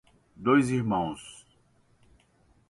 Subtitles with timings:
[0.35, 1.45] Dois Irmãos